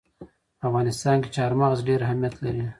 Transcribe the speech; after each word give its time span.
په 0.59 0.63
افغانستان 0.69 1.17
کې 1.23 1.29
چار 1.35 1.51
مغز 1.61 1.79
ډېر 1.89 1.99
اهمیت 2.05 2.35
لري. 2.43 2.63